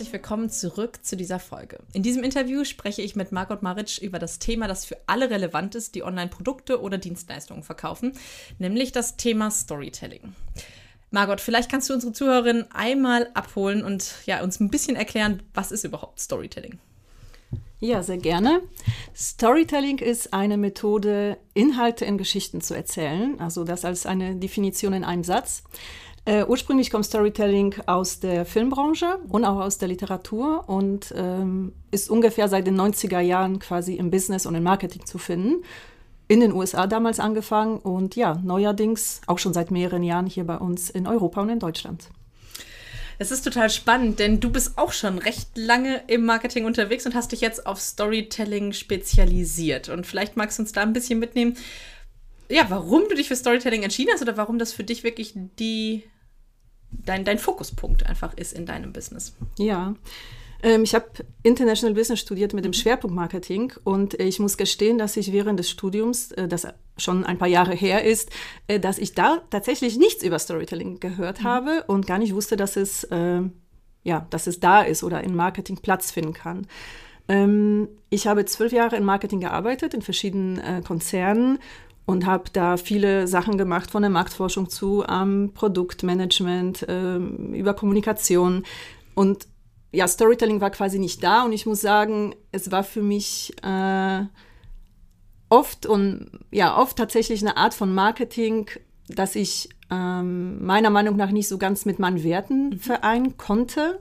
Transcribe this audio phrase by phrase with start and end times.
[0.00, 1.78] herzlich willkommen zurück zu dieser Folge.
[1.92, 5.74] In diesem Interview spreche ich mit Margot Maric über das Thema, das für alle relevant
[5.74, 8.14] ist, die Online-Produkte oder Dienstleistungen verkaufen,
[8.58, 10.34] nämlich das Thema Storytelling.
[11.10, 15.70] Margot, vielleicht kannst du unsere Zuhörerinnen einmal abholen und ja, uns ein bisschen erklären, was
[15.70, 16.78] ist überhaupt Storytelling?
[17.78, 18.62] Ja, sehr gerne.
[19.14, 25.04] Storytelling ist eine Methode, Inhalte in Geschichten zu erzählen, also das als eine Definition in
[25.04, 25.62] einem Satz.
[26.26, 32.10] Äh, ursprünglich kommt Storytelling aus der Filmbranche und auch aus der Literatur und ähm, ist
[32.10, 35.64] ungefähr seit den 90er Jahren quasi im Business und im Marketing zu finden.
[36.28, 40.58] In den USA damals angefangen und ja, neuerdings auch schon seit mehreren Jahren hier bei
[40.58, 42.08] uns in Europa und in Deutschland.
[43.18, 47.14] Es ist total spannend, denn du bist auch schon recht lange im Marketing unterwegs und
[47.14, 49.90] hast dich jetzt auf Storytelling spezialisiert.
[49.90, 51.54] Und vielleicht magst du uns da ein bisschen mitnehmen,
[52.50, 56.04] ja, warum du dich für Storytelling entschieden hast oder warum das für dich wirklich die,
[56.90, 59.34] dein, dein Fokuspunkt einfach ist in deinem Business.
[59.58, 59.94] Ja.
[60.62, 61.06] Ähm, ich habe
[61.42, 65.70] International Business studiert mit dem Schwerpunkt Marketing und ich muss gestehen, dass ich während des
[65.70, 66.66] Studiums, äh, das
[66.98, 68.30] schon ein paar Jahre her ist,
[68.66, 71.44] äh, dass ich da tatsächlich nichts über Storytelling gehört mhm.
[71.44, 73.42] habe und gar nicht wusste, dass es, äh,
[74.02, 76.66] ja, dass es da ist oder in Marketing Platz finden kann.
[77.28, 81.58] Ähm, ich habe zwölf Jahre in Marketing gearbeitet, in verschiedenen äh, Konzernen
[82.06, 88.64] und habe da viele Sachen gemacht, von der Marktforschung zu ähm, Produktmanagement, ähm, über Kommunikation.
[89.14, 89.46] Und
[89.92, 94.24] ja, Storytelling war quasi nicht da und ich muss sagen, es war für mich äh,
[95.48, 98.70] oft und ja, oft tatsächlich eine Art von Marketing,
[99.08, 102.78] dass ich ähm, meiner Meinung nach nicht so ganz mit meinen Werten mhm.
[102.78, 104.00] vereinen konnte.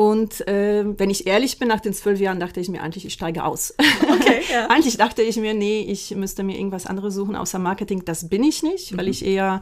[0.00, 3.12] Und äh, wenn ich ehrlich bin, nach den zwölf Jahren dachte ich mir eigentlich, ich
[3.12, 3.74] steige aus.
[3.78, 4.70] Okay, ja.
[4.70, 8.02] eigentlich dachte ich mir, nee, ich müsste mir irgendwas anderes suchen außer Marketing.
[8.06, 8.96] Das bin ich nicht, mhm.
[8.96, 9.60] weil ich eher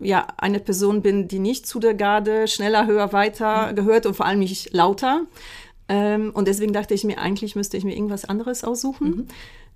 [0.00, 3.76] ja, eine Person bin, die nicht zu der Garde schneller, höher, weiter mhm.
[3.76, 5.26] gehört und vor allem nicht lauter.
[5.90, 9.08] Ähm, und deswegen dachte ich mir, eigentlich müsste ich mir irgendwas anderes aussuchen.
[9.08, 9.26] Mhm.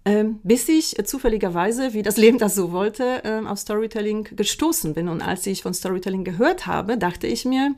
[0.07, 4.95] Ähm, bis ich äh, zufälligerweise, wie das Leben das so wollte, ähm, auf Storytelling gestoßen
[4.95, 5.11] bin.
[5.11, 7.75] Und als ich von Storytelling gehört habe, dachte ich mir,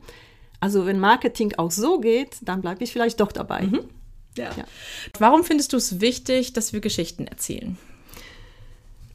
[0.59, 3.63] also wenn Marketing auch so geht, dann bleibe ich vielleicht doch dabei.
[3.63, 3.81] Mhm.
[4.37, 4.51] Ja.
[4.57, 4.65] ja.
[5.19, 7.77] Warum findest du es wichtig, dass wir Geschichten erzählen?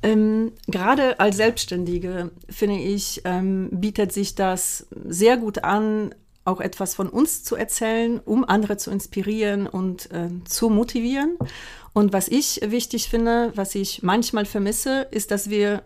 [0.03, 6.15] Ähm, gerade als Selbstständige, finde ich, ähm, bietet sich das sehr gut an,
[6.45, 11.37] auch etwas von uns zu erzählen, um andere zu inspirieren und äh, zu motivieren.
[11.93, 15.83] Und was ich wichtig finde, was ich manchmal vermisse, ist, dass wir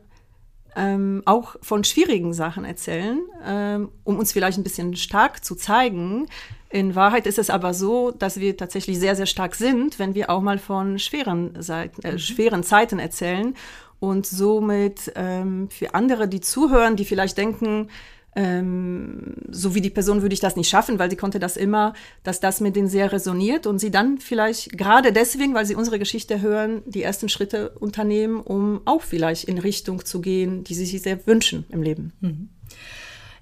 [0.76, 6.26] ähm, auch von schwierigen Sachen erzählen, ähm, um uns vielleicht ein bisschen stark zu zeigen.
[6.70, 10.30] In Wahrheit ist es aber so, dass wir tatsächlich sehr, sehr stark sind, wenn wir
[10.30, 12.18] auch mal von schweren, Seiten, äh, mhm.
[12.18, 13.54] schweren Zeiten erzählen
[14.00, 17.88] und somit ähm, für andere, die zuhören, die vielleicht denken,
[18.36, 21.94] ähm, so wie die Person würde ich das nicht schaffen, weil sie konnte das immer,
[22.22, 25.98] dass das mit denen sehr resoniert und sie dann vielleicht gerade deswegen, weil sie unsere
[25.98, 30.86] Geschichte hören, die ersten Schritte unternehmen, um auch vielleicht in Richtung zu gehen, die sie
[30.86, 32.12] sich sehr wünschen im Leben.
[32.20, 32.48] Mhm.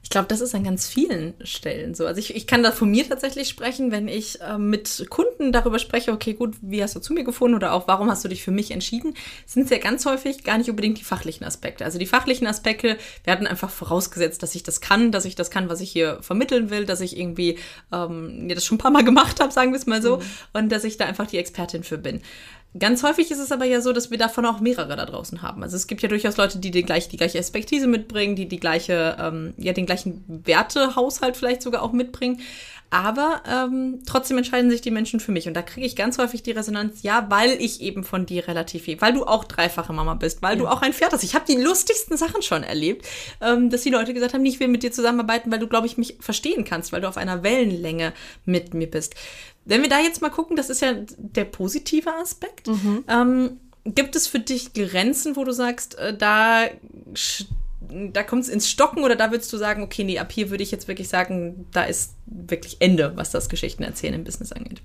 [0.03, 2.07] Ich glaube, das ist an ganz vielen Stellen so.
[2.07, 5.79] Also ich, ich kann da von mir tatsächlich sprechen, wenn ich äh, mit Kunden darüber
[5.79, 8.43] spreche, okay, gut, wie hast du zu mir gefunden oder auch warum hast du dich
[8.43, 9.15] für mich entschieden,
[9.47, 11.85] sind es ja ganz häufig gar nicht unbedingt die fachlichen Aspekte.
[11.85, 15.69] Also die fachlichen Aspekte werden einfach vorausgesetzt, dass ich das kann, dass ich das kann,
[15.69, 17.59] was ich hier vermitteln will, dass ich irgendwie
[17.93, 20.23] ähm, ja, das schon ein paar Mal gemacht habe, sagen wir es mal so, mhm.
[20.53, 22.23] und dass ich da einfach die Expertin für bin.
[22.79, 25.63] Ganz häufig ist es aber ja so, dass wir davon auch mehrere da draußen haben.
[25.63, 28.61] Also es gibt ja durchaus Leute, die die gleiche, die gleiche Expertise mitbringen, die die
[28.61, 32.41] gleiche, ähm, ja, den gleichen Wertehaushalt vielleicht sogar auch mitbringen.
[32.93, 35.49] Aber ähm, trotzdem entscheiden sich die Menschen für mich.
[35.49, 38.83] Und da kriege ich ganz häufig die Resonanz, ja, weil ich eben von dir relativ
[38.83, 40.63] viel, weil du auch dreifache Mama bist, weil ja.
[40.63, 41.25] du auch ein Pferd hast.
[41.25, 43.07] Ich habe die lustigsten Sachen schon erlebt,
[43.41, 45.97] ähm, dass die Leute gesagt haben, ich will mit dir zusammenarbeiten, weil du, glaube ich,
[45.97, 48.13] mich verstehen kannst, weil du auf einer Wellenlänge
[48.45, 49.15] mit mir bist.
[49.65, 52.67] Wenn wir da jetzt mal gucken, das ist ja der positive Aspekt.
[52.67, 53.05] Mhm.
[53.09, 56.67] Ähm, gibt es für dich Grenzen, wo du sagst, äh, da,
[57.81, 60.63] da kommt es ins Stocken oder da würdest du sagen, okay, nee, ab hier würde
[60.63, 64.83] ich jetzt wirklich sagen, da ist wirklich Ende, was das Geschichten erzählen im Business angeht?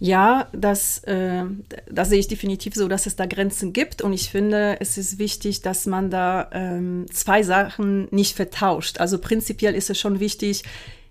[0.00, 1.44] Ja, das, äh,
[1.90, 4.00] das sehe ich definitiv so, dass es da Grenzen gibt.
[4.00, 9.00] Und ich finde, es ist wichtig, dass man da ähm, zwei Sachen nicht vertauscht.
[9.00, 10.62] Also prinzipiell ist es schon wichtig,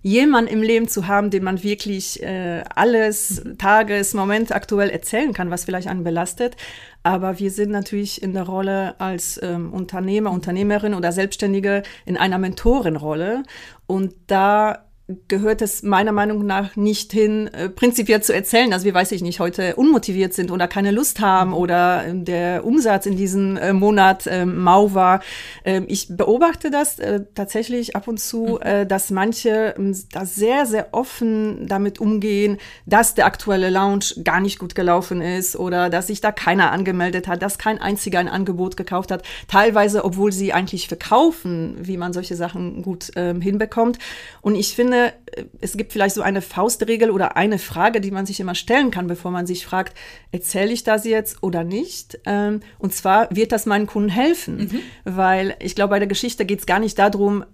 [0.02, 3.44] jemanden im Leben zu haben, dem man wirklich äh, alles.
[3.58, 6.56] Tages, Moment aktuell erzählen kann, was vielleicht einen belastet.
[7.04, 12.38] Aber wir sind natürlich in der Rolle als ähm, Unternehmer, Unternehmerin oder Selbstständige in einer
[12.38, 13.44] Mentorenrolle.
[13.86, 14.87] Und da
[15.30, 19.22] gehört es meiner Meinung nach nicht hin, äh, prinzipiell zu erzählen, dass wir, weiß ich
[19.22, 23.72] nicht, heute unmotiviert sind oder keine Lust haben oder äh, der Umsatz in diesem äh,
[23.72, 25.22] Monat äh, mau war.
[25.64, 28.68] Ähm, ich beobachte das äh, tatsächlich ab und zu, mhm.
[28.68, 34.42] äh, dass manche ähm, da sehr, sehr offen damit umgehen, dass der aktuelle Lounge gar
[34.42, 38.28] nicht gut gelaufen ist oder dass sich da keiner angemeldet hat, dass kein einziger ein
[38.28, 39.24] Angebot gekauft hat.
[39.48, 44.00] Teilweise, obwohl sie eigentlich verkaufen, wie man solche Sachen gut ähm, hinbekommt.
[44.42, 45.14] Und ich finde, finde,
[45.62, 49.08] es gibt vielleicht so eine Faustregel oder eine Frage, die man sich immer stellen kann,
[49.08, 49.98] bevor man sich fragt,
[50.32, 52.20] erzähle ich das jetzt oder nicht?
[52.26, 54.80] Ähm, und zwar wird das meinen Kunden helfen, mhm.
[55.06, 57.46] weil ich glaube, bei der Geschichte geht es gar nicht darum,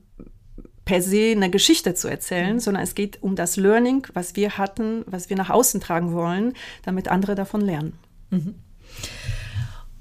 [0.85, 2.59] per se eine Geschichte zu erzählen, mhm.
[2.59, 6.53] sondern es geht um das Learning, was wir hatten, was wir nach außen tragen wollen,
[6.83, 7.93] damit andere davon lernen.
[8.29, 8.55] Mhm.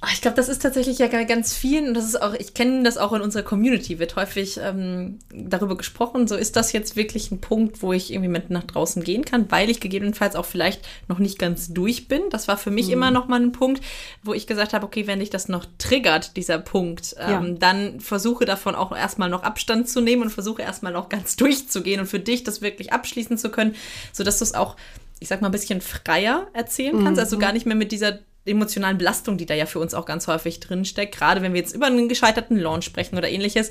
[0.04, 2.82] Ah, ich glaube, das ist tatsächlich ja ganz vielen und das ist auch, ich kenne
[2.82, 7.30] das auch in unserer Community, wird häufig ähm, darüber gesprochen, so ist das jetzt wirklich
[7.30, 10.80] ein Punkt, wo ich irgendwie mit nach draußen gehen kann, weil ich gegebenenfalls auch vielleicht
[11.06, 12.22] noch nicht ganz durch bin.
[12.30, 12.94] Das war für mich mhm.
[12.94, 13.80] immer noch mal ein Punkt,
[14.24, 17.54] wo ich gesagt habe, okay, wenn dich das noch triggert, dieser Punkt, ähm, ja.
[17.60, 22.00] dann versuche davon auch erstmal noch Abstand zu nehmen und versuche erstmal noch ganz durchzugehen
[22.00, 23.76] und für dich das wirklich abschließen zu können,
[24.12, 24.74] sodass du es auch
[25.20, 27.40] ich sag mal, ein bisschen freier erzählen kannst, also mhm.
[27.40, 30.60] gar nicht mehr mit dieser emotionalen Belastung, die da ja für uns auch ganz häufig
[30.60, 33.70] drinsteckt, gerade wenn wir jetzt über einen gescheiterten Launch sprechen oder ähnliches,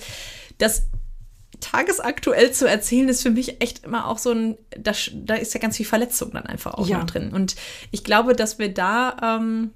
[0.57, 0.83] das
[1.59, 5.59] tagesaktuell zu erzählen, ist für mich echt immer auch so ein, da, da ist ja
[5.59, 6.99] ganz viel Verletzung dann einfach auch ja.
[6.99, 7.31] noch drin.
[7.33, 7.55] Und
[7.91, 9.71] ich glaube, dass wir da ähm,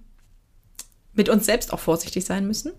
[1.16, 2.72] mit uns selbst auch vorsichtig sein müssen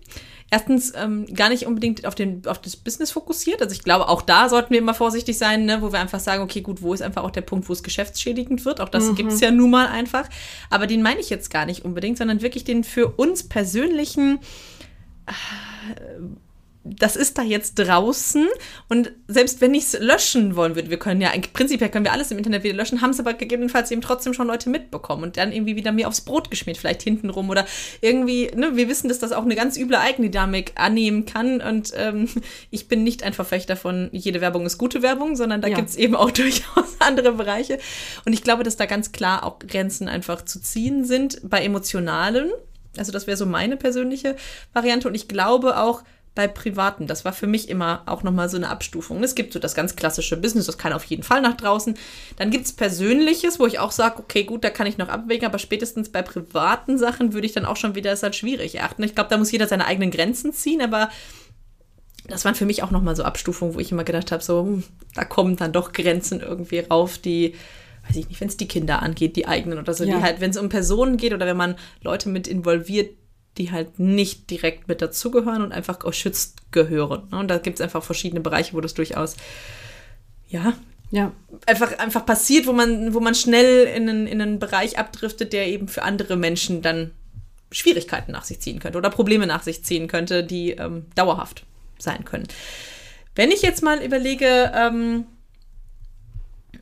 [0.49, 3.61] erstens ähm, gar nicht unbedingt auf, den, auf das Business fokussiert.
[3.61, 6.41] Also ich glaube, auch da sollten wir immer vorsichtig sein, ne, wo wir einfach sagen,
[6.41, 8.79] okay, gut, wo ist einfach auch der Punkt, wo es geschäftsschädigend wird.
[8.79, 9.15] Auch das mhm.
[9.15, 10.29] gibt es ja nun mal einfach.
[10.69, 14.39] Aber den meine ich jetzt gar nicht unbedingt, sondern wirklich den für uns persönlichen
[15.25, 15.31] äh,
[16.95, 18.47] das ist da jetzt draußen.
[18.89, 22.31] Und selbst wenn ich es löschen wollen würde, wir können ja, prinzipiell können wir alles
[22.31, 25.51] im Internet wieder löschen, haben es aber gegebenenfalls eben trotzdem schon Leute mitbekommen und dann
[25.51, 27.65] irgendwie wieder mir aufs Brot geschmiert, vielleicht hintenrum oder
[28.01, 32.29] irgendwie, ne, wir wissen, dass das auch eine ganz üble Eigendynamik annehmen kann und ähm,
[32.71, 35.75] ich bin nicht ein Verfechter von, jede Werbung ist gute Werbung, sondern da ja.
[35.75, 37.79] gibt es eben auch durchaus andere Bereiche.
[38.25, 42.51] Und ich glaube, dass da ganz klar auch Grenzen einfach zu ziehen sind bei emotionalen,
[42.97, 44.35] also das wäre so meine persönliche
[44.73, 45.07] Variante.
[45.07, 46.03] Und ich glaube auch,
[46.37, 47.07] bei Privaten.
[47.07, 49.23] Das war für mich immer auch nochmal so eine Abstufung.
[49.23, 51.97] Es gibt so das ganz klassische Business, das kann auf jeden Fall nach draußen.
[52.37, 55.47] Dann gibt es Persönliches, wo ich auch sage, okay, gut, da kann ich noch abwägen,
[55.47, 59.01] aber spätestens bei privaten Sachen würde ich dann auch schon wieder es halt schwierig erachten.
[59.01, 61.09] Ich glaube, da muss jeder seine eigenen Grenzen ziehen, aber
[62.27, 64.83] das waren für mich auch nochmal so Abstufungen, wo ich immer gedacht habe, so, hm,
[65.15, 67.55] da kommen dann doch Grenzen irgendwie rauf, die
[68.07, 70.17] weiß ich nicht, wenn es die Kinder angeht, die eigenen oder so, ja.
[70.17, 73.15] die halt, wenn es um Personen geht oder wenn man Leute mit involviert,
[73.57, 77.27] die halt nicht direkt mit dazugehören und einfach geschützt gehören.
[77.31, 77.39] Ne?
[77.39, 79.35] Und da gibt es einfach verschiedene Bereiche, wo das durchaus,
[80.49, 80.73] ja,
[81.09, 81.31] ja.
[81.65, 85.67] Einfach, einfach passiert, wo man, wo man schnell in einen, in einen Bereich abdriftet, der
[85.67, 87.11] eben für andere Menschen dann
[87.71, 91.65] Schwierigkeiten nach sich ziehen könnte oder Probleme nach sich ziehen könnte, die ähm, dauerhaft
[91.97, 92.47] sein können.
[93.35, 95.25] Wenn ich jetzt mal überlege, ähm,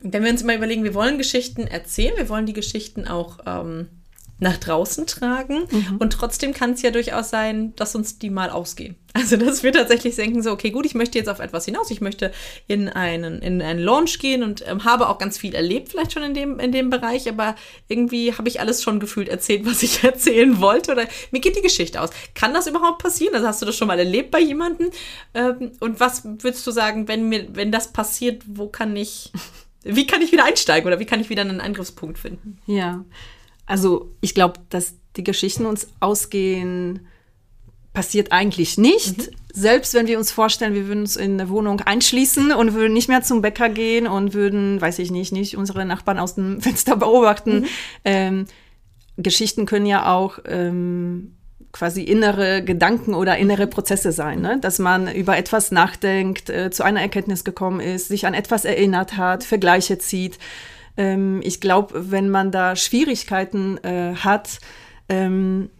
[0.02, 3.88] wenn wir uns mal überlegen, wir wollen Geschichten erzählen, wir wollen die Geschichten auch ähm,
[4.38, 5.66] nach draußen tragen.
[5.70, 5.96] Mhm.
[5.98, 8.96] Und trotzdem kann es ja durchaus sein, dass uns die mal ausgehen.
[9.16, 11.90] Also, dass wir tatsächlich denken, so, okay, gut, ich möchte jetzt auf etwas hinaus.
[11.90, 12.32] Ich möchte
[12.66, 16.22] in einen, in einen Launch gehen und ähm, habe auch ganz viel erlebt, vielleicht schon
[16.22, 17.56] in dem, in dem Bereich, aber
[17.88, 20.92] irgendwie habe ich alles schon gefühlt erzählt, was ich erzählen wollte.
[20.92, 22.10] Oder mir geht die Geschichte aus.
[22.34, 23.34] Kann das überhaupt passieren?
[23.34, 24.90] Also hast du das schon mal erlebt bei jemandem?
[25.32, 29.32] Ähm, und was würdest du sagen, wenn mir, wenn das passiert, wo kann ich,
[29.82, 32.58] wie kann ich wieder einsteigen oder wie kann ich wieder einen Angriffspunkt finden?
[32.66, 33.02] Ja.
[33.66, 37.06] Also ich glaube, dass die Geschichten uns ausgehen,
[37.92, 39.16] passiert eigentlich nicht.
[39.16, 39.36] Mhm.
[39.54, 43.08] Selbst wenn wir uns vorstellen, wir würden uns in eine Wohnung einschließen und würden nicht
[43.08, 46.96] mehr zum Bäcker gehen und würden, weiß ich nicht, nicht unsere Nachbarn aus dem Fenster
[46.96, 47.60] beobachten.
[47.60, 47.66] Mhm.
[48.04, 48.44] Ähm,
[49.16, 51.36] Geschichten können ja auch ähm,
[51.72, 54.58] quasi innere Gedanken oder innere Prozesse sein, ne?
[54.60, 59.16] dass man über etwas nachdenkt, äh, zu einer Erkenntnis gekommen ist, sich an etwas erinnert
[59.16, 60.38] hat, Vergleiche zieht.
[60.96, 64.58] Ähm, ich glaube, wenn man da Schwierigkeiten äh, hat,
[65.08, 65.70] ähm,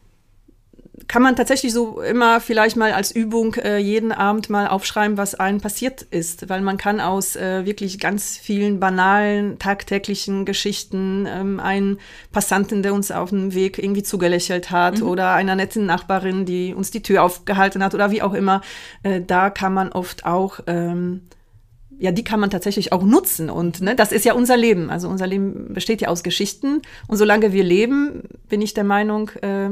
[1.08, 5.34] kann man tatsächlich so immer vielleicht mal als Übung äh, jeden Abend mal aufschreiben, was
[5.34, 11.60] einem passiert ist, weil man kann aus äh, wirklich ganz vielen banalen, tagtäglichen Geschichten ähm,
[11.60, 11.98] einen
[12.32, 15.06] Passanten, der uns auf dem Weg irgendwie zugelächelt hat mhm.
[15.06, 18.62] oder einer netten Nachbarin, die uns die Tür aufgehalten hat oder wie auch immer,
[19.02, 21.22] äh, da kann man oft auch ähm,
[21.98, 23.50] ja, die kann man tatsächlich auch nutzen.
[23.50, 24.90] Und ne, das ist ja unser Leben.
[24.90, 26.82] Also unser Leben besteht ja aus Geschichten.
[27.08, 29.70] Und solange wir leben, bin ich der Meinung, äh,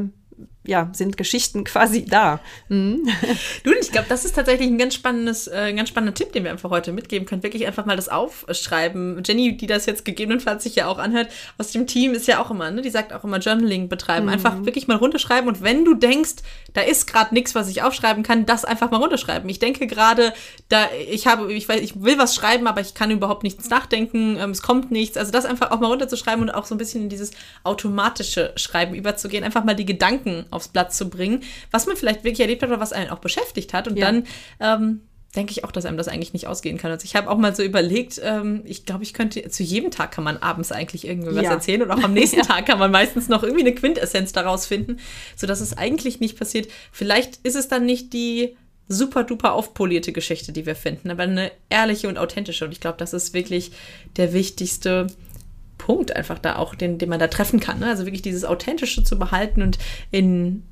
[0.67, 2.41] ja, sind Geschichten quasi da.
[2.69, 3.09] Mhm.
[3.63, 6.51] Du, ich glaube, das ist tatsächlich ein ganz spannendes, äh, ganz spannender Tipp, den wir
[6.51, 7.43] einfach heute mitgeben können.
[7.43, 9.23] Wirklich einfach mal das aufschreiben.
[9.25, 11.29] Jenny, die das jetzt gegebenenfalls sich ja auch anhört,
[11.59, 14.27] aus dem Team ist ja auch immer, ne, die sagt auch immer Journaling betreiben.
[14.27, 14.33] Mhm.
[14.33, 16.43] Einfach wirklich mal runterschreiben und wenn du denkst,
[16.75, 19.49] da ist gerade nichts, was ich aufschreiben kann, das einfach mal runterschreiben.
[19.49, 20.35] Ich denke gerade,
[20.69, 24.37] da, ich habe, ich weiß, ich will was schreiben, aber ich kann überhaupt nichts nachdenken,
[24.39, 25.17] ähm, es kommt nichts.
[25.17, 27.31] Also das einfach auch mal runterzuschreiben und auch so ein bisschen in dieses
[27.63, 29.45] automatische Schreiben überzugehen.
[29.45, 32.81] Einfach mal die Gedanken aufs Blatt zu bringen, was man vielleicht wirklich erlebt hat oder
[32.81, 33.89] was einen auch beschäftigt hat.
[33.89, 34.07] Und ja.
[34.07, 34.27] dann
[34.61, 35.01] ähm,
[35.37, 36.91] denke ich auch, dass einem das eigentlich nicht ausgehen kann.
[36.91, 40.13] Also ich habe auch mal so überlegt, ähm, ich glaube, ich könnte, zu jedem Tag
[40.13, 41.51] kann man abends eigentlich irgendwie was ja.
[41.51, 42.43] erzählen und auch am nächsten.
[42.45, 44.99] Tag kann man meistens noch irgendwie eine Quintessenz daraus finden,
[45.37, 46.69] sodass es eigentlich nicht passiert.
[46.93, 48.57] Vielleicht ist es dann nicht die
[48.87, 52.67] super duper aufpolierte Geschichte, die wir finden, aber eine ehrliche und authentische.
[52.67, 53.73] Und ich glaube, das ist wirklich
[54.17, 55.07] der wichtigste
[55.85, 57.79] Punkt einfach da auch, den, den man da treffen kann.
[57.79, 57.87] Ne?
[57.87, 59.79] Also wirklich dieses Authentische zu behalten und
[60.11, 60.63] in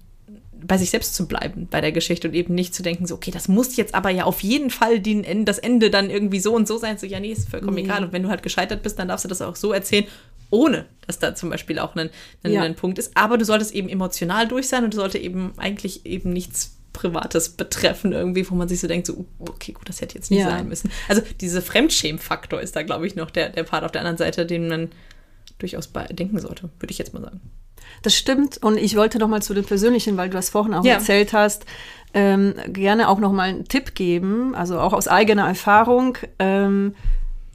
[0.65, 3.33] bei sich selbst zu bleiben bei der Geschichte und eben nicht zu denken, so, okay,
[3.33, 6.69] das muss jetzt aber ja auf jeden Fall den, das Ende dann irgendwie so und
[6.69, 6.99] so sein.
[6.99, 7.83] So, ja, nee, ist vollkommen nee.
[7.83, 8.05] egal.
[8.05, 10.07] Und wenn du halt gescheitert bist, dann darfst du das auch so erzählen,
[10.51, 12.11] ohne dass da zum Beispiel auch ein,
[12.45, 12.63] ein, ja.
[12.63, 13.17] ein Punkt ist.
[13.17, 17.51] Aber du solltest eben emotional durch sein und du sollte eben eigentlich eben nichts Privates
[17.51, 20.51] betreffen, irgendwie, wo man sich so denkt, so, okay, gut, das hätte jetzt nicht ja.
[20.51, 20.91] sein müssen.
[21.09, 24.47] Also dieser Fremdschämfaktor ist da, glaube ich, noch der, der Part auf der anderen Seite,
[24.47, 24.91] den man
[25.59, 27.41] durchaus denken sollte, würde ich jetzt mal sagen.
[28.03, 28.59] Das stimmt.
[28.59, 30.95] Und ich wollte noch mal zu dem Persönlichen, weil du das vorhin auch ja.
[30.95, 31.65] erzählt hast,
[32.15, 36.19] ähm, gerne auch noch mal einen Tipp geben, also auch aus eigener Erfahrung.
[36.39, 36.95] Ähm,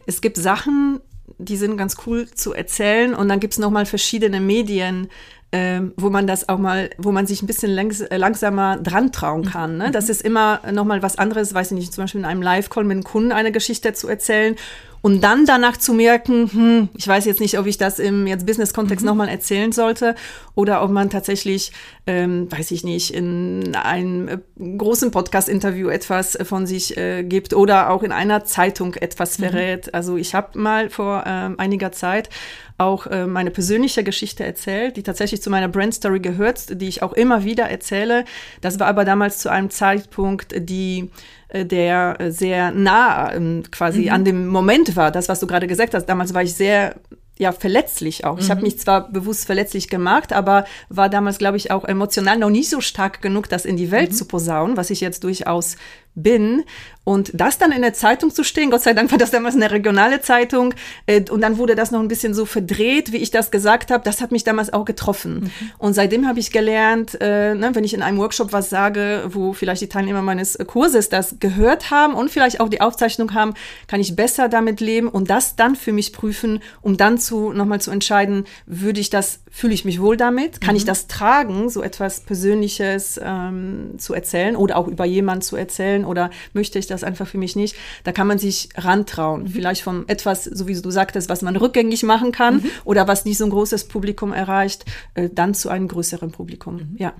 [0.05, 0.99] es gibt Sachen,
[1.37, 5.09] die sind ganz cool zu erzählen und dann gibt es noch mal verschiedene Medien,
[5.59, 9.11] ähm, wo man das auch mal, wo man sich ein bisschen langs äh, langsamer dran
[9.11, 9.45] trauen mhm.
[9.45, 9.77] kann.
[9.77, 9.89] Ne?
[9.91, 10.11] Das mhm.
[10.11, 12.95] ist immer noch mal was anderes, weiß ich nicht, zum Beispiel in einem Live-Call mit
[12.95, 14.55] einem Kunden eine Geschichte zu erzählen
[15.01, 18.45] und dann danach zu merken, hm, ich weiß jetzt nicht, ob ich das im jetzt
[18.45, 19.09] Business-Kontext mhm.
[19.09, 20.15] nochmal erzählen sollte
[20.53, 21.71] oder ob man tatsächlich,
[22.05, 24.37] ähm, weiß ich nicht, in einem äh,
[24.77, 29.43] großen Podcast-Interview etwas äh, von sich äh, gibt oder auch in einer Zeitung etwas mhm.
[29.43, 29.93] verrät.
[29.93, 32.29] Also ich habe mal vor ähm, einiger Zeit
[32.77, 37.13] auch äh, meine persönliche Geschichte erzählt, die tatsächlich zu meiner Brand-Story gehört, die ich auch
[37.13, 38.25] immer wieder erzähle.
[38.61, 41.09] Das war aber damals zu einem Zeitpunkt, die
[41.49, 44.09] äh, der sehr nah ähm, quasi mhm.
[44.09, 45.11] an dem Moment war.
[45.11, 46.05] Das, was du gerade gesagt hast.
[46.05, 46.95] Damals war ich sehr
[47.39, 48.35] ja verletzlich auch.
[48.35, 48.41] Mhm.
[48.41, 52.49] Ich habe mich zwar bewusst verletzlich gemacht, aber war damals, glaube ich, auch emotional noch
[52.49, 54.15] nicht so stark genug, das in die Welt mhm.
[54.15, 55.77] zu posaunen, was ich jetzt durchaus
[56.17, 56.63] bin.
[57.07, 59.71] Und das dann in der Zeitung zu stehen, Gott sei Dank war das damals eine
[59.71, 60.73] regionale Zeitung,
[61.05, 64.03] äh, und dann wurde das noch ein bisschen so verdreht, wie ich das gesagt habe,
[64.03, 65.43] das hat mich damals auch getroffen.
[65.43, 65.51] Mhm.
[65.77, 69.53] Und seitdem habe ich gelernt, äh, ne, wenn ich in einem Workshop was sage, wo
[69.53, 73.53] vielleicht die Teilnehmer meines Kurses das gehört haben und vielleicht auch die Aufzeichnung haben,
[73.87, 77.79] kann ich besser damit leben und das dann für mich prüfen, um dann zu nochmal
[77.79, 80.77] zu entscheiden, würde ich das, fühle ich mich wohl damit, kann mhm.
[80.79, 86.03] ich das tragen, so etwas Persönliches ähm, zu erzählen oder auch über jemanden zu erzählen
[86.07, 87.75] oder möchte ich das einfach für mich nicht.
[88.03, 89.43] Da kann man sich rantrauen.
[89.43, 89.47] Mhm.
[89.47, 92.71] Vielleicht von etwas, so wie du sagtest, was man rückgängig machen kann mhm.
[92.85, 96.75] oder was nicht so ein großes Publikum erreicht, äh, dann zu einem größeren Publikum.
[96.75, 96.95] Mhm.
[96.97, 97.13] Ja.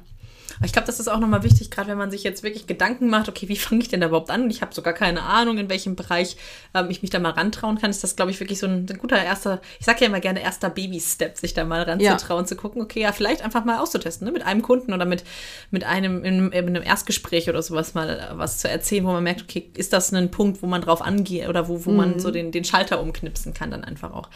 [0.64, 3.30] Ich glaube, das ist auch nochmal wichtig, gerade wenn man sich jetzt wirklich Gedanken macht,
[3.30, 4.44] okay, wie fange ich denn da überhaupt an?
[4.44, 6.38] Und ich habe sogar keine Ahnung, in welchem Bereich
[6.74, 7.90] ähm, ich mich da mal rantrauen kann.
[7.90, 10.42] Ist das, glaube ich, wirklich so ein, ein, guter erster, ich sage ja immer gerne
[10.42, 12.48] erster Baby-Step, sich da mal ranzutrauen, ja.
[12.48, 14.32] zu gucken, okay, ja, vielleicht einfach mal auszutesten, ne?
[14.32, 15.24] mit einem Kunden oder mit,
[15.72, 19.24] mit einem in, in einem Erstgespräch oder sowas mal äh, was zu erzählen, wo man
[19.24, 21.98] merkt, okay, ist das ein Punkt, wo man drauf angeht oder wo, wo mhm.
[21.98, 24.30] man so den, den Schalter umknipsen kann, dann einfach auch.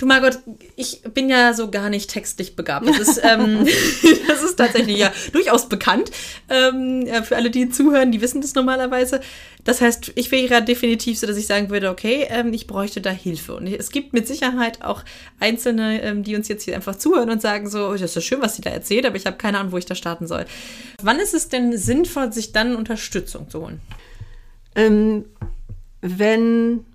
[0.00, 0.38] Du Margot,
[0.76, 2.88] ich bin ja so gar nicht textlich begabt.
[2.88, 3.66] Das ist, ähm,
[4.28, 6.10] das ist tatsächlich ja durchaus bekannt.
[6.48, 9.20] Ähm, für alle, die zuhören, die wissen das normalerweise.
[9.62, 13.10] Das heißt, ich wäre definitiv so, dass ich sagen würde, okay, ähm, ich bräuchte da
[13.10, 13.54] Hilfe.
[13.54, 15.04] Und es gibt mit Sicherheit auch
[15.38, 18.56] Einzelne, ähm, die uns jetzt hier einfach zuhören und sagen so, das ist schön, was
[18.56, 20.46] sie da erzählt, aber ich habe keine Ahnung, wo ich da starten soll.
[21.02, 23.82] Wann ist es denn sinnvoll, sich dann Unterstützung zu holen?
[24.74, 25.26] Ähm,
[26.00, 26.86] wenn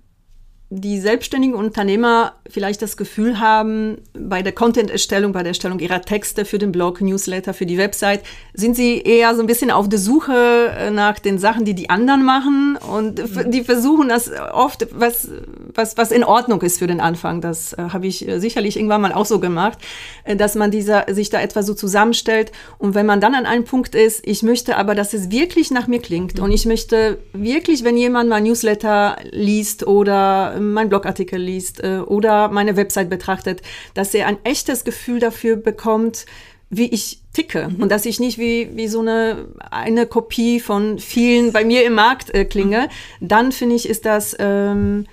[0.68, 6.44] die selbstständigen Unternehmer vielleicht das Gefühl haben, bei der Content-Erstellung, bei der Erstellung ihrer Texte
[6.44, 10.00] für den Blog, Newsletter, für die Website, sind sie eher so ein bisschen auf der
[10.00, 13.50] Suche äh, nach den Sachen, die die anderen machen und mhm.
[13.52, 15.28] die versuchen das oft, was,
[15.76, 17.40] was, was in Ordnung ist für den Anfang.
[17.40, 19.78] Das äh, habe ich äh, sicherlich irgendwann mal auch so gemacht,
[20.24, 23.64] äh, dass man dieser, sich da etwas so zusammenstellt und wenn man dann an einem
[23.64, 26.44] Punkt ist, ich möchte aber, dass es wirklich nach mir klingt mhm.
[26.44, 32.48] und ich möchte wirklich, wenn jemand mal Newsletter liest oder mein Blogartikel liest äh, oder
[32.48, 33.62] meine Website betrachtet,
[33.94, 36.26] dass er ein echtes Gefühl dafür bekommt,
[36.68, 37.82] wie ich ticke mhm.
[37.82, 41.94] und dass ich nicht wie, wie so eine, eine Kopie von vielen bei mir im
[41.94, 42.88] Markt äh, klinge,
[43.20, 43.28] mhm.
[43.28, 45.06] dann finde ich, ist das ähm,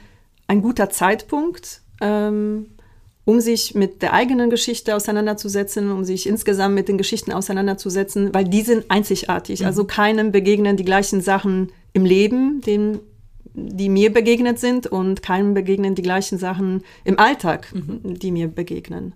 [0.53, 2.67] ein guter Zeitpunkt, ähm,
[3.25, 8.45] um sich mit der eigenen Geschichte auseinanderzusetzen, um sich insgesamt mit den Geschichten auseinanderzusetzen, weil
[8.45, 9.62] die sind einzigartig.
[9.62, 9.65] Mhm.
[9.65, 13.00] Also keinem begegnen die gleichen Sachen im Leben, dem,
[13.53, 18.19] die mir begegnet sind, und keinem begegnen die gleichen Sachen im Alltag, mhm.
[18.19, 19.13] die mir begegnen.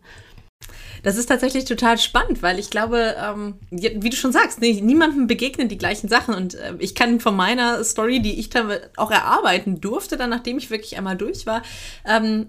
[1.03, 5.27] Das ist tatsächlich total spannend, weil ich glaube, ähm, wie du schon sagst, nee, niemandem
[5.27, 6.35] begegnen die gleichen Sachen.
[6.35, 10.57] Und äh, ich kann von meiner Story, die ich dann auch erarbeiten durfte, dann nachdem
[10.57, 11.61] ich wirklich einmal durch war,
[12.05, 12.47] ähm,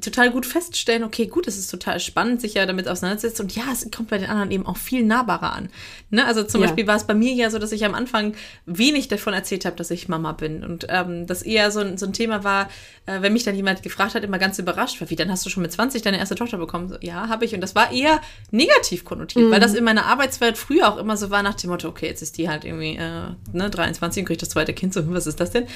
[0.00, 3.62] total gut feststellen, okay, gut, es ist total spannend, sich ja damit auseinanderzusetzen und ja,
[3.72, 5.68] es kommt bei den anderen eben auch viel nahbarer an.
[6.10, 6.26] Ne?
[6.26, 6.66] Also zum ja.
[6.66, 8.34] Beispiel war es bei mir ja so, dass ich am Anfang
[8.66, 12.06] wenig davon erzählt habe, dass ich Mama bin und ähm, das eher so ein, so
[12.06, 12.68] ein Thema war,
[13.06, 15.50] äh, wenn mich dann jemand gefragt hat, immer ganz überrascht war, wie, dann hast du
[15.50, 16.88] schon mit 20 deine erste Tochter bekommen?
[16.88, 19.50] So, ja, habe ich und das war eher negativ konnotiert, mhm.
[19.52, 22.22] weil das in meiner Arbeitswelt früher auch immer so war nach dem Motto, okay, jetzt
[22.22, 25.38] ist die halt irgendwie äh, ne, 23 und kriegt das zweite Kind, so, was ist
[25.38, 25.66] das denn?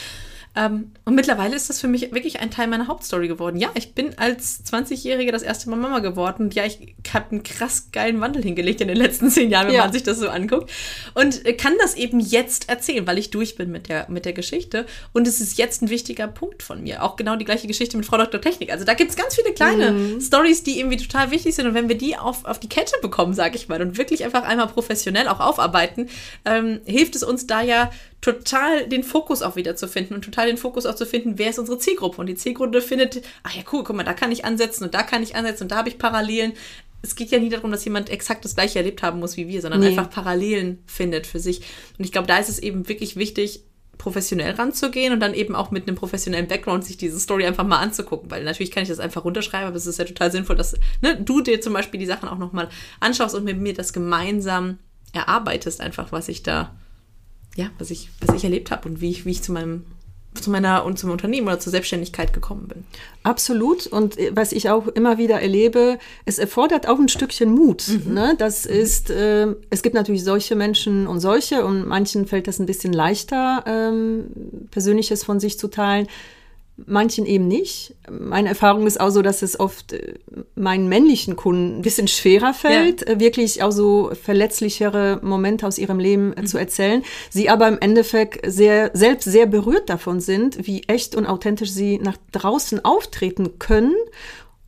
[0.56, 3.56] Ähm, und mittlerweile ist das für mich wirklich ein Teil meiner Hauptstory geworden.
[3.56, 6.44] Ja, ich bin als 20-Jährige das erste Mal Mama geworden.
[6.44, 9.74] Und ja, ich habe einen krass geilen Wandel hingelegt in den letzten zehn Jahren, wenn
[9.74, 9.82] ja.
[9.82, 10.70] man sich das so anguckt.
[11.14, 14.86] Und kann das eben jetzt erzählen, weil ich durch bin mit der, mit der Geschichte.
[15.12, 17.04] Und es ist jetzt ein wichtiger Punkt von mir.
[17.04, 18.40] Auch genau die gleiche Geschichte mit Frau Dr.
[18.40, 18.72] Technik.
[18.72, 20.20] Also da gibt es ganz viele kleine mhm.
[20.20, 21.68] Stories, die irgendwie total wichtig sind.
[21.68, 24.42] Und wenn wir die auf, auf die Kette bekommen, sage ich mal, und wirklich einfach
[24.42, 26.08] einmal professionell auch aufarbeiten,
[26.44, 27.90] ähm, hilft es uns da ja
[28.20, 31.50] total den Fokus auch wieder zu finden und total den Fokus auch zu finden, wer
[31.50, 32.20] ist unsere Zielgruppe.
[32.20, 35.02] Und die Zielgruppe findet, ach ja, cool, guck mal, da kann ich ansetzen und da
[35.02, 36.52] kann ich ansetzen und da habe ich Parallelen.
[37.02, 39.62] Es geht ja nie darum, dass jemand exakt das gleiche erlebt haben muss wie wir,
[39.62, 39.88] sondern nee.
[39.88, 41.62] einfach Parallelen findet für sich.
[41.98, 43.64] Und ich glaube, da ist es eben wirklich wichtig,
[43.96, 47.78] professionell ranzugehen und dann eben auch mit einem professionellen Background sich diese Story einfach mal
[47.78, 50.74] anzugucken, weil natürlich kann ich das einfach runterschreiben, aber es ist ja total sinnvoll, dass
[51.02, 54.78] ne, du dir zum Beispiel die Sachen auch nochmal anschaust und mit mir das gemeinsam
[55.12, 56.74] erarbeitest, einfach was ich da
[57.56, 59.84] ja, was ich, was ich erlebt habe und wie ich, wie ich zu meinem
[60.34, 62.84] zu meiner und zum Unternehmen oder zur Selbstständigkeit gekommen bin.
[63.24, 63.86] Absolut.
[63.88, 67.88] Und äh, was ich auch immer wieder erlebe, es erfordert auch ein Stückchen Mut.
[67.88, 68.14] Mhm.
[68.14, 68.34] Ne?
[68.38, 68.70] Das mhm.
[68.70, 72.92] ist, äh, es gibt natürlich solche Menschen und solche und manchen fällt das ein bisschen
[72.92, 74.26] leichter, ähm,
[74.70, 76.06] Persönliches von sich zu teilen
[76.86, 77.94] manchen eben nicht.
[78.10, 80.14] Meine Erfahrung ist auch so, dass es oft äh,
[80.54, 83.14] meinen männlichen Kunden ein bisschen schwerer fällt, ja.
[83.14, 86.46] Äh, wirklich auch so verletzlichere Momente aus ihrem Leben äh, mhm.
[86.46, 87.02] zu erzählen.
[87.30, 91.98] Sie aber im Endeffekt sehr, selbst sehr berührt davon sind, wie echt und authentisch sie
[91.98, 93.96] nach draußen auftreten können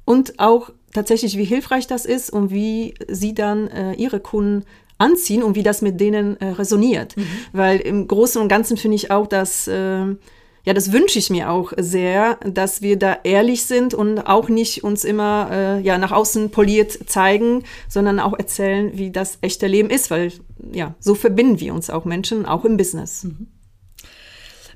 [0.05, 4.65] und auch tatsächlich, wie hilfreich das ist und wie sie dann äh, ihre Kunden
[4.99, 7.17] anziehen und wie das mit denen äh, resoniert.
[7.17, 7.27] Mhm.
[7.53, 10.07] Weil im Großen und Ganzen finde ich auch, dass äh,
[10.65, 14.85] ja, das wünsche ich mir auch sehr, dass wir da ehrlich sind und auch nicht
[14.85, 19.91] uns immer äh, ja, nach außen poliert zeigen, sondern auch erzählen, wie das echte Leben
[19.91, 20.33] ist, weil
[20.73, 23.25] ja, so verbinden wir uns auch Menschen, auch im Business.
[23.25, 23.49] Mhm.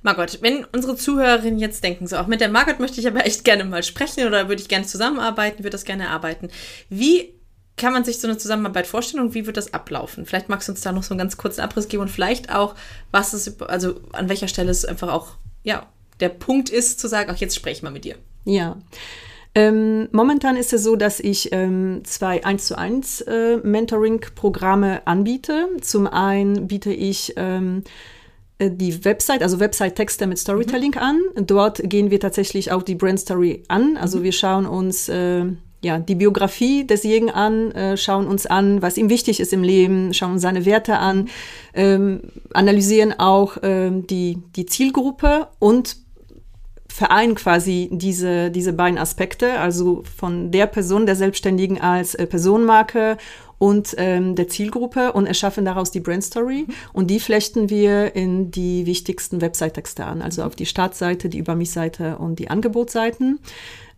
[0.03, 3.44] Margot, wenn unsere Zuhörerinnen jetzt denken, so auch mit der Margot möchte ich aber echt
[3.44, 6.49] gerne mal sprechen oder würde ich gerne zusammenarbeiten, würde das gerne erarbeiten.
[6.88, 7.35] Wie
[7.77, 10.25] kann man sich so eine Zusammenarbeit vorstellen und wie wird das ablaufen?
[10.25, 12.75] Vielleicht magst du uns da noch so einen ganz kurzen Abriss geben und vielleicht auch,
[13.11, 15.87] was es, also an welcher Stelle es einfach auch ja,
[16.20, 18.14] der Punkt ist zu sagen, ach, jetzt spreche ich mal mit dir.
[18.44, 18.79] Ja.
[19.55, 25.68] Ähm, momentan ist es so, dass ich ähm, zwei 1 zu 1 äh, Mentoring-Programme anbiete.
[25.81, 27.83] Zum einen biete ich ähm,
[28.59, 30.98] äh, die Website, also Website-Texte mit Storytelling mhm.
[30.98, 31.20] an.
[31.46, 33.96] Dort gehen wir tatsächlich auch die Brand Story an.
[33.96, 34.22] Also mhm.
[34.22, 35.46] wir schauen uns äh,
[35.87, 40.12] ja, die Biografie desjenigen an, äh, schauen uns an, was ihm wichtig ist im Leben,
[40.12, 41.29] schauen seine Werte an,
[41.75, 42.20] ähm,
[42.53, 45.96] analysieren auch ähm, die, die Zielgruppe und
[46.88, 53.18] vereinen quasi diese, diese beiden Aspekte, also von der Person, der Selbstständigen als äh, Personenmarke
[53.59, 56.75] und ähm, der Zielgruppe und erschaffen daraus die Brand Story mhm.
[56.92, 61.55] und die flechten wir in die wichtigsten Website-Texte an, also auf die Startseite, die Über
[61.55, 63.38] mich-Seite und die Angebotsseiten.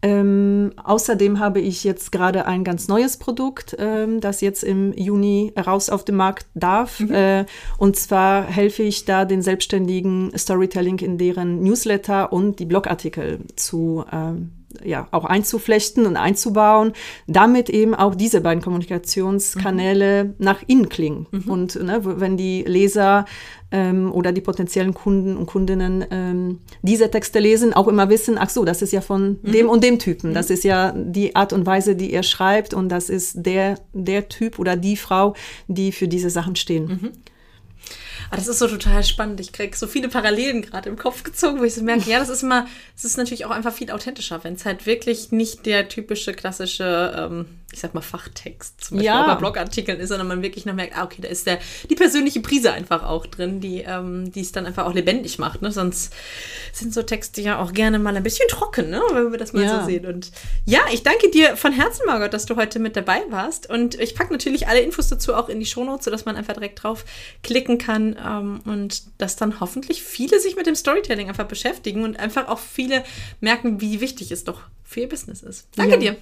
[0.01, 5.53] Ähm, außerdem habe ich jetzt gerade ein ganz neues Produkt, ähm, das jetzt im Juni
[5.59, 7.01] raus auf den Markt darf.
[7.01, 7.13] Mhm.
[7.13, 7.47] Äh,
[7.79, 14.05] und zwar helfe ich da den Selbstständigen Storytelling in deren Newsletter und die Blogartikel zu
[14.13, 16.93] ähm, ja, auch einzuflechten und einzubauen,
[17.27, 20.35] damit eben auch diese beiden Kommunikationskanäle mhm.
[20.39, 21.27] nach innen klingen.
[21.31, 21.51] Mhm.
[21.51, 23.25] Und ne, wenn die Leser
[23.71, 28.51] ähm, oder die potenziellen Kunden und Kundinnen ähm, diese Texte lesen, auch immer wissen, ach
[28.51, 29.53] so, das ist ja von mhm.
[29.53, 30.35] dem und dem Typen.
[30.35, 30.55] Das mhm.
[30.55, 34.59] ist ja die Art und Weise, die er schreibt und das ist der, der Typ
[34.59, 35.35] oder die Frau,
[35.67, 37.13] die für diese Sachen stehen.
[38.29, 39.41] Aber das ist so total spannend.
[39.41, 42.29] Ich kriege so viele Parallelen gerade im Kopf gezogen, wo ich so merke, ja, das
[42.29, 45.89] ist immer, es ist natürlich auch einfach viel authentischer, wenn es halt wirklich nicht der
[45.89, 47.47] typische, klassische, ähm,
[47.79, 49.25] ich sag mal, Fachtext zum Beispiel ja.
[49.25, 52.41] bei Blogartikeln ist, sondern man wirklich noch merkt, ah, okay, da ist der, die persönliche
[52.41, 55.63] Prise einfach auch drin, die ähm, es dann einfach auch lebendig macht.
[55.63, 55.71] Ne?
[55.71, 56.13] Sonst
[56.73, 59.01] sind so Texte ja auch gerne mal ein bisschen trocken, ne?
[59.13, 59.81] wenn wir das mal ja.
[59.81, 60.07] so sehen.
[60.07, 60.33] Und
[60.65, 63.71] ja, ich danke dir von Herzen, Margot, dass du heute mit dabei warst.
[63.71, 66.83] Und ich packe natürlich alle Infos dazu auch in die Shownotes, sodass man einfach direkt
[66.83, 67.05] drauf
[67.45, 72.19] klicken kann ähm, und dass dann hoffentlich viele sich mit dem Storytelling einfach beschäftigen und
[72.19, 73.05] einfach auch viele
[73.41, 75.69] merken, wie wichtig es doch für ihr Business ist.
[75.77, 76.01] Danke ja.
[76.01, 76.17] dir.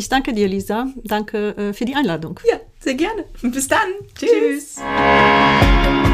[0.00, 0.86] Ich danke dir, Lisa.
[1.04, 2.40] Danke äh, für die Einladung.
[2.50, 3.26] Ja, sehr gerne.
[3.42, 3.90] Bis dann.
[4.14, 4.76] Tschüss.
[4.76, 6.09] Tschüss.